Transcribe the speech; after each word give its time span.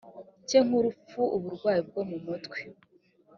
cye 0.47 0.59
nk 0.65 0.71
urupfu 0.79 1.21
uburwayi 1.35 1.81
bwo 1.87 2.01
mu 2.09 2.17
mutwe 2.25 2.57